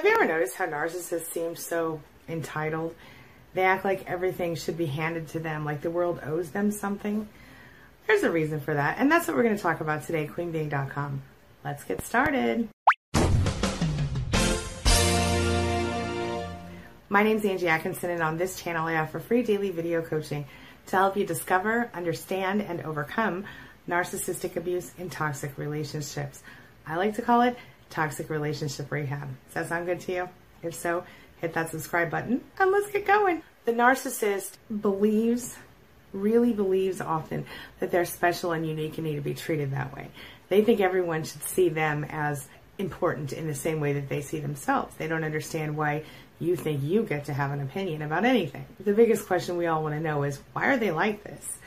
[0.00, 2.94] Have you ever noticed how narcissists seem so entitled?
[3.52, 7.28] They act like everything should be handed to them, like the world owes them something.
[8.06, 11.20] There's a reason for that, and that's what we're going to talk about today, QueenBeeing.com.
[11.62, 12.70] Let's get started.
[17.10, 20.46] My name is Angie Atkinson, and on this channel, I offer free daily video coaching
[20.86, 23.44] to help you discover, understand, and overcome
[23.86, 26.42] narcissistic abuse in toxic relationships.
[26.86, 27.54] I like to call it
[27.90, 29.28] toxic relationship rehab.
[29.46, 30.28] Does that sound good to you?
[30.62, 31.04] If so,
[31.40, 33.42] hit that subscribe button and let's get going.
[33.64, 35.56] The narcissist believes,
[36.12, 37.44] really believes often
[37.78, 40.08] that they're special and unique and need to be treated that way.
[40.48, 42.48] They think everyone should see them as
[42.78, 44.94] important in the same way that they see themselves.
[44.96, 46.04] They don't understand why
[46.40, 48.64] you think you get to have an opinion about anything.
[48.80, 51.58] The biggest question we all want to know is why are they like this?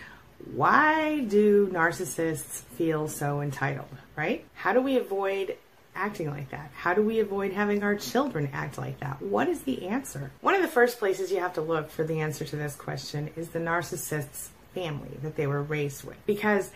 [0.54, 4.44] Why do narcissists feel so entitled, right?
[4.56, 5.56] How do we avoid
[5.96, 6.72] acting like that?
[6.76, 9.22] How do we avoid having our children act like that?
[9.22, 10.32] What is the answer?
[10.42, 13.30] One of the first places you have to look for the answer to this question
[13.36, 16.18] is the narcissist's family that they were raised with.
[16.26, 16.72] Because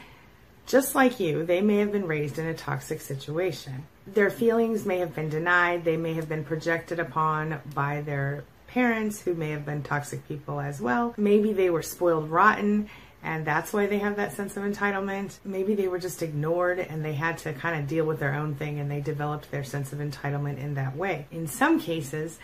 [0.66, 3.86] just like you, they may have been raised in a toxic situation.
[4.06, 9.22] Their feelings may have been denied, they may have been projected upon by their parents
[9.22, 11.16] who may have been toxic people as well.
[11.18, 12.90] Maybe they were spoiled rotten
[13.28, 15.40] and that's why they have that sense of entitlement.
[15.44, 18.56] Maybe they were just ignored and they had to kind of deal with their own
[18.56, 21.26] thing and they developed their sense of entitlement in that way.
[21.30, 22.40] In some cases,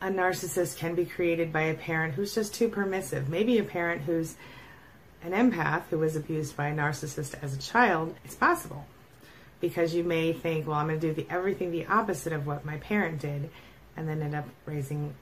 [0.00, 3.28] a narcissist can be created by a parent who's just too permissive.
[3.28, 4.36] Maybe a parent who's
[5.22, 8.14] an empath who was abused by a narcissist as a child.
[8.24, 8.86] It's possible
[9.60, 12.64] because you may think, well, I'm going to do the, everything the opposite of what
[12.64, 13.50] my parent did
[13.98, 15.12] and then end up raising,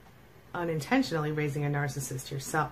[0.55, 2.71] unintentionally raising a narcissist yourself.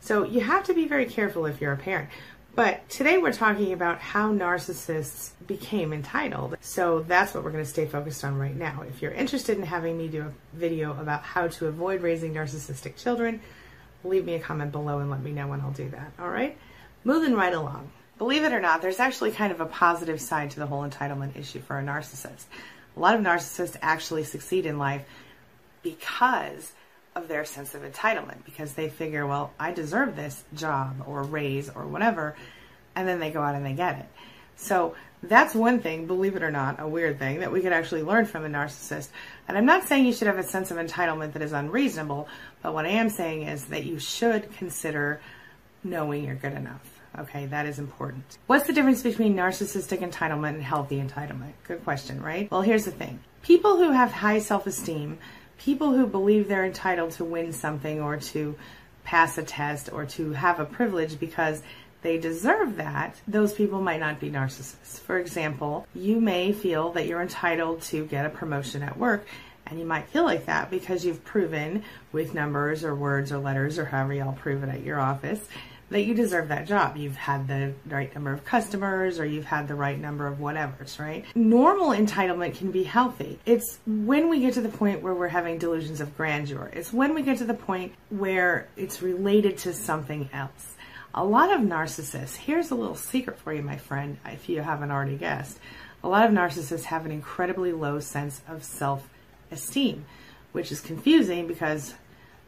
[0.00, 2.10] So you have to be very careful if you're a parent.
[2.54, 6.56] But today we're talking about how narcissists became entitled.
[6.60, 8.82] So that's what we're going to stay focused on right now.
[8.88, 12.96] If you're interested in having me do a video about how to avoid raising narcissistic
[12.96, 13.40] children,
[14.02, 16.12] leave me a comment below and let me know when I'll do that.
[16.18, 16.56] All right?
[17.04, 17.92] Moving right along.
[18.18, 21.38] Believe it or not, there's actually kind of a positive side to the whole entitlement
[21.38, 22.44] issue for a narcissist.
[22.96, 25.04] A lot of narcissists actually succeed in life
[25.82, 26.72] because
[27.14, 31.68] of their sense of entitlement because they figure, well, I deserve this job or raise
[31.68, 32.36] or whatever,
[32.94, 34.06] and then they go out and they get it.
[34.56, 38.02] So that's one thing, believe it or not, a weird thing that we could actually
[38.02, 39.08] learn from a narcissist.
[39.48, 42.28] And I'm not saying you should have a sense of entitlement that is unreasonable,
[42.62, 45.20] but what I am saying is that you should consider
[45.82, 47.00] knowing you're good enough.
[47.18, 48.24] Okay, that is important.
[48.46, 51.52] What's the difference between narcissistic entitlement and healthy entitlement?
[51.64, 52.48] Good question, right?
[52.50, 53.18] Well, here's the thing.
[53.42, 55.18] People who have high self-esteem
[55.60, 58.56] people who believe they're entitled to win something or to
[59.04, 61.62] pass a test or to have a privilege because
[62.02, 64.98] they deserve that, those people might not be narcissists.
[64.98, 69.26] For example, you may feel that you're entitled to get a promotion at work,
[69.66, 73.78] and you might feel like that because you've proven with numbers or words or letters
[73.78, 75.46] or however y'all prove it at your office
[75.90, 76.96] that you deserve that job.
[76.96, 80.98] You've had the right number of customers or you've had the right number of whatevers,
[80.98, 81.24] right?
[81.34, 83.38] Normal entitlement can be healthy.
[83.44, 86.70] It's when we get to the point where we're having delusions of grandeur.
[86.72, 90.74] It's when we get to the point where it's related to something else.
[91.12, 94.92] A lot of narcissists, here's a little secret for you, my friend, if you haven't
[94.92, 95.58] already guessed.
[96.04, 99.08] A lot of narcissists have an incredibly low sense of self
[99.50, 100.04] esteem,
[100.52, 101.94] which is confusing because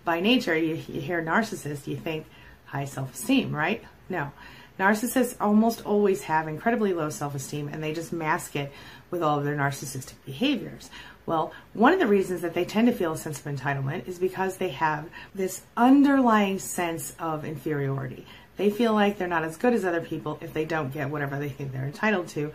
[0.05, 2.27] by nature, you, you hear narcissist, you think,
[2.73, 3.85] high self esteem, right?
[4.09, 4.33] No.
[4.81, 8.73] Narcissists almost always have incredibly low self esteem and they just mask it
[9.11, 10.89] with all of their narcissistic behaviors.
[11.27, 14.19] Well, one of the reasons that they tend to feel a sense of entitlement is
[14.19, 18.27] because they have this underlying sense of inferiority.
[18.57, 21.39] They feel like they're not as good as other people if they don't get whatever
[21.39, 22.53] they think they're entitled to,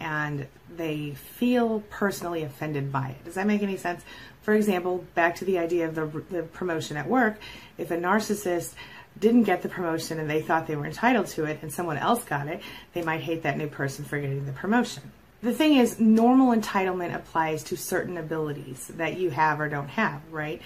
[0.00, 3.24] and they feel personally offended by it.
[3.24, 4.02] Does that make any sense?
[4.42, 7.38] For example, back to the idea of the, the promotion at work,
[7.78, 8.74] if a narcissist
[9.18, 12.24] didn't get the promotion and they thought they were entitled to it and someone else
[12.24, 12.60] got it,
[12.92, 15.02] they might hate that new person for getting the promotion.
[15.42, 20.20] The thing is, normal entitlement applies to certain abilities that you have or don't have,
[20.30, 20.60] right?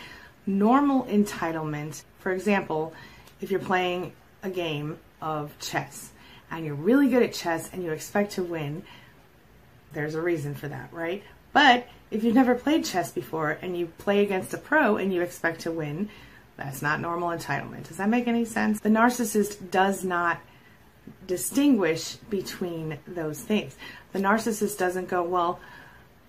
[0.46, 2.94] Normal entitlement, for example,
[3.40, 4.12] if you're playing
[4.42, 6.10] a game of chess
[6.50, 8.82] and you're really good at chess and you expect to win,
[9.92, 11.22] there's a reason for that, right?
[11.52, 15.20] But if you've never played chess before and you play against a pro and you
[15.20, 16.08] expect to win,
[16.56, 17.88] that's not normal entitlement.
[17.88, 18.80] Does that make any sense?
[18.80, 20.38] The narcissist does not
[21.26, 23.76] distinguish between those things.
[24.12, 25.60] The narcissist doesn't go, well,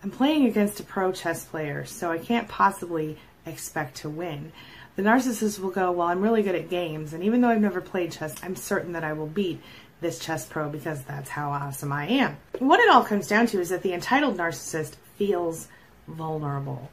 [0.04, 4.52] I'm playing against a pro chess player, so I can't possibly expect to win.
[4.96, 7.82] The narcissist will go, well, I'm really good at games, and even though I've never
[7.82, 9.62] played chess, I'm certain that I will beat
[10.02, 12.38] this chess pro because that's how awesome I am.
[12.60, 15.68] What it all comes down to is that the entitled narcissist feels
[16.08, 16.90] vulnerable.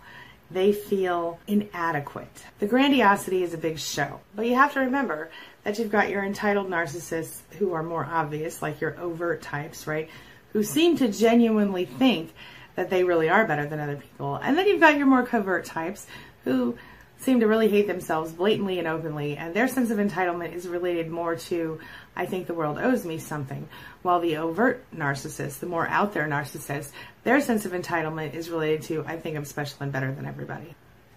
[0.50, 2.44] They feel inadequate.
[2.58, 5.30] The grandiosity is a big show, but you have to remember
[5.64, 10.08] that you've got your entitled narcissists who are more obvious, like your overt types, right?
[10.54, 12.32] Who seem to genuinely think
[12.76, 14.36] that they really are better than other people.
[14.36, 16.06] And then you've got your more covert types
[16.44, 16.78] who
[17.20, 21.10] seem to really hate themselves blatantly and openly, and their sense of entitlement is related
[21.10, 21.80] more to,
[22.16, 23.68] I think the world owes me something.
[24.02, 26.90] While the overt narcissist, the more out there narcissist,
[27.24, 30.74] their sense of entitlement is related to, I think I'm special and better than everybody.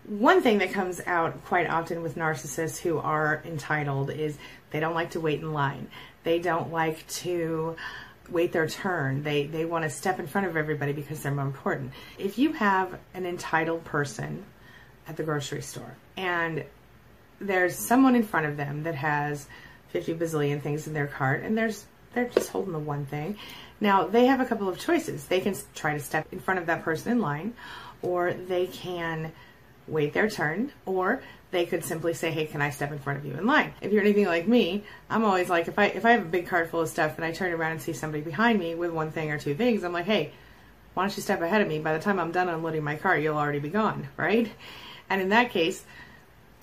[0.08, 4.38] One thing that comes out quite often with narcissists who are entitled is
[4.72, 5.88] they don't like to wait in line.
[6.24, 7.76] They don't like to
[8.30, 9.24] wait their turn.
[9.24, 11.92] They they want to step in front of everybody because they're more important.
[12.18, 14.44] If you have an entitled person
[15.08, 16.64] at the grocery store and
[17.40, 19.48] there's someone in front of them that has
[19.90, 23.38] 50 bazillion things in their cart and there's they're just holding the one thing.
[23.80, 25.26] Now, they have a couple of choices.
[25.26, 27.54] They can try to step in front of that person in line
[28.02, 29.32] or they can
[29.88, 31.22] wait their turn or
[31.52, 33.92] they could simply say, "Hey, can I step in front of you in line?" If
[33.92, 36.70] you're anything like me, I'm always like, if I if I have a big cart
[36.70, 39.32] full of stuff and I turn around and see somebody behind me with one thing
[39.32, 40.32] or two things, I'm like, "Hey,
[40.94, 41.80] why don't you step ahead of me?
[41.80, 44.52] By the time I'm done unloading my cart, you'll already be gone, right?"
[45.12, 45.84] And in that case,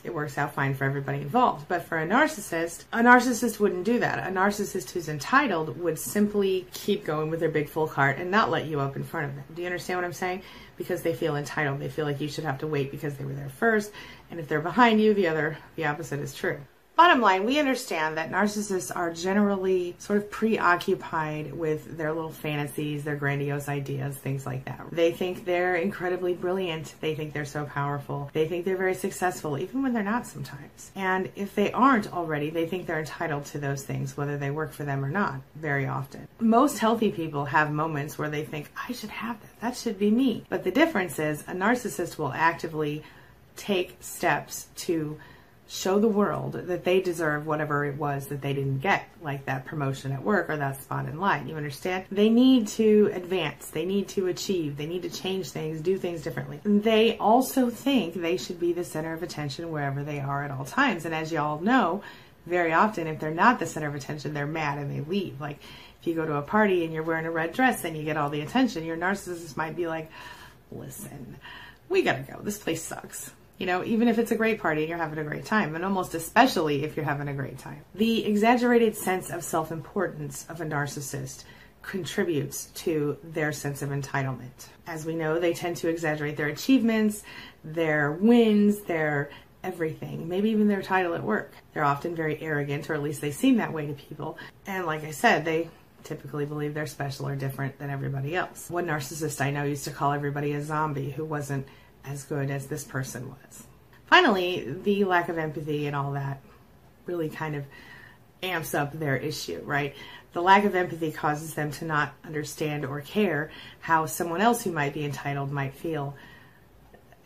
[0.04, 1.68] it works out fine for everybody involved.
[1.68, 4.26] But for a narcissist, a narcissist wouldn't do that.
[4.26, 8.50] A narcissist who's entitled would simply keep going with their big full cart and not
[8.50, 9.44] let you up in front of them.
[9.54, 10.44] Do you understand what I'm saying?
[10.78, 11.78] Because they feel entitled.
[11.78, 13.92] They feel like you should have to wait because they were there first.
[14.30, 16.58] And if they're behind you, the other, the opposite is true.
[16.98, 23.04] Bottom line, we understand that narcissists are generally sort of preoccupied with their little fantasies,
[23.04, 24.80] their grandiose ideas, things like that.
[24.90, 26.96] They think they're incredibly brilliant.
[27.00, 28.30] They think they're so powerful.
[28.32, 30.90] They think they're very successful, even when they're not sometimes.
[30.96, 34.72] And if they aren't already, they think they're entitled to those things, whether they work
[34.72, 36.26] for them or not, very often.
[36.40, 39.60] Most healthy people have moments where they think, I should have that.
[39.60, 40.46] That should be me.
[40.48, 43.04] But the difference is a narcissist will actively
[43.54, 45.16] take steps to
[45.70, 49.66] show the world that they deserve whatever it was that they didn't get, like that
[49.66, 51.46] promotion at work or that spot in line.
[51.46, 52.06] You understand?
[52.10, 56.22] They need to advance, they need to achieve, they need to change things, do things
[56.22, 56.60] differently.
[56.64, 60.64] They also think they should be the center of attention wherever they are at all
[60.64, 61.04] times.
[61.04, 62.02] And as y'all know,
[62.46, 65.38] very often, if they're not the center of attention, they're mad and they leave.
[65.38, 65.58] Like,
[66.00, 68.16] if you go to a party and you're wearing a red dress and you get
[68.16, 70.10] all the attention, your narcissist might be like,
[70.72, 71.36] listen,
[71.90, 72.40] we gotta go.
[72.42, 75.25] This place sucks you know, even if it's a great party and you're having a
[75.25, 77.84] great time, and almost especially if you're having a great time.
[77.94, 81.44] The exaggerated sense of self importance of a narcissist
[81.82, 84.69] contributes to their sense of entitlement.
[84.87, 87.22] As we know, they tend to exaggerate their achievements,
[87.64, 89.31] their wins, their
[89.64, 91.52] everything, maybe even their title at work.
[91.72, 94.38] They're often very arrogant, or at least they seem that way to people.
[94.66, 95.69] And like I said, they
[96.04, 98.70] typically believe they're special or different than everybody else.
[98.70, 101.66] One narcissist I know used to call everybody a zombie who wasn't
[102.04, 103.64] as good as this person was.
[104.06, 106.40] Finally, the lack of empathy and all that
[107.06, 107.64] really kind of
[108.42, 109.94] amps up their issue, right?
[110.32, 113.50] The lack of empathy causes them to not understand or care
[113.80, 116.14] how someone else who might be entitled might feel.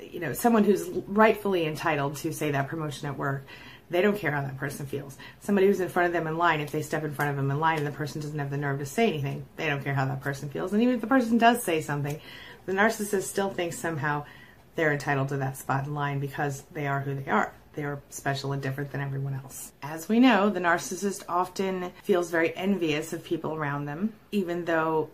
[0.00, 3.44] You know, someone who's rightfully entitled to, say, that promotion at work,
[3.90, 5.16] they don't care how that person feels.
[5.40, 7.50] Somebody who's in front of them in line, if they step in front of them
[7.50, 9.94] in line and the person doesn't have the nerve to say anything, they don't care
[9.94, 10.72] how that person feels.
[10.72, 12.20] And even if the person does say something,
[12.66, 14.24] the narcissist still thinks somehow
[14.74, 17.52] they're entitled to that spot in line because they are who they are.
[17.74, 19.72] They are special and different than everyone else.
[19.82, 25.08] As we know, the narcissist often feels very envious of people around them, even though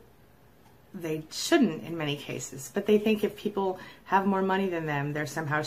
[0.93, 2.71] they shouldn't in many cases.
[2.73, 5.63] But they think if people have more money than them, they're somehow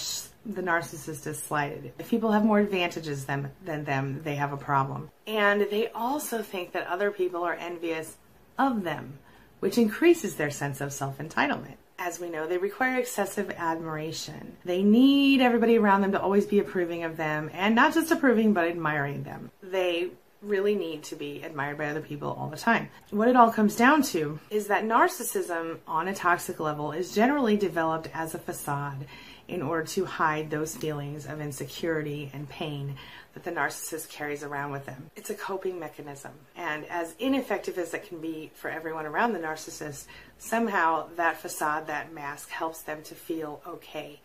[0.46, 1.94] the narcissist is slighted.
[2.00, 5.10] If people have more advantages than, than them, they have a problem.
[5.28, 8.18] And they also think that other people are envious
[8.58, 9.20] of them,
[9.60, 14.58] which increases their sense of self entitlement as we know, they require excessive admiration.
[14.66, 18.54] They need everybody around them to always be approving of them, and not just approving,
[18.54, 19.52] but admiring them.
[19.62, 20.10] They
[20.42, 22.90] really need to be admired by other people all the time.
[23.12, 27.56] What it all comes down to is that narcissism on a toxic level is generally
[27.56, 29.06] developed as a facade
[29.52, 32.96] in order to hide those feelings of insecurity and pain
[33.34, 35.12] that the narcissist carries around with them.
[35.18, 36.32] It's a coping mechanism.
[36.56, 40.06] And as ineffective as it can be for everyone around the narcissist,
[40.38, 44.22] somehow that facade, that mask helps them to feel okay.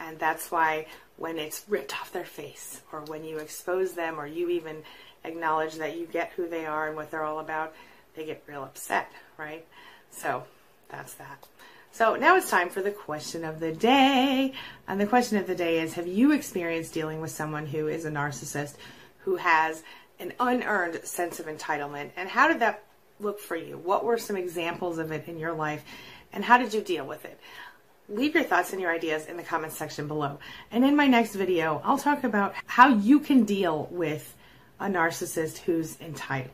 [0.00, 0.86] And that's why
[1.18, 4.82] when it's ripped off their face, or when you expose them, or you even
[5.22, 7.74] acknowledge that you get who they are and what they're all about,
[8.16, 9.66] they get real upset, right?
[10.10, 10.44] So
[10.88, 11.46] that's that.
[11.92, 14.54] So now it's time for the question of the day.
[14.88, 18.04] And the question of the day is Have you experienced dealing with someone who is
[18.04, 18.74] a narcissist
[19.18, 19.82] who has
[20.18, 22.10] an unearned sense of entitlement?
[22.16, 22.82] And how did that
[23.20, 23.76] look for you?
[23.76, 25.84] What were some examples of it in your life?
[26.32, 27.38] And how did you deal with it?
[28.08, 30.38] leave your thoughts and your ideas in the comments section below.
[30.70, 34.34] And in my next video, I'll talk about how you can deal with
[34.78, 36.50] a narcissist who's entitled.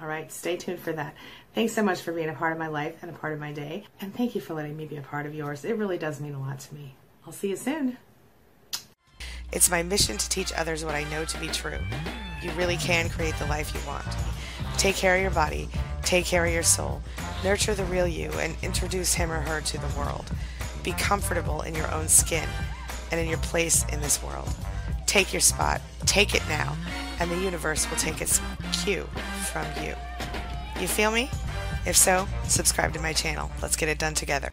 [0.00, 1.14] All right, stay tuned for that.
[1.54, 3.52] Thanks so much for being a part of my life and a part of my
[3.52, 3.84] day.
[4.00, 5.66] And thank you for letting me be a part of yours.
[5.66, 6.94] It really does mean a lot to me.
[7.26, 7.98] I'll see you soon.
[9.52, 11.78] It's my mission to teach others what I know to be true.
[12.40, 14.06] You really can create the life you want.
[14.78, 15.68] Take care of your body,
[16.02, 17.02] take care of your soul,
[17.44, 20.24] nurture the real you, and introduce him or her to the world.
[20.82, 22.48] Be comfortable in your own skin
[23.10, 24.48] and in your place in this world.
[25.04, 26.74] Take your spot, take it now,
[27.20, 28.40] and the universe will take its
[28.72, 29.06] cue
[29.52, 29.94] from you.
[30.80, 31.30] You feel me?
[31.86, 33.50] If so, subscribe to my channel.
[33.60, 34.52] Let's get it done together.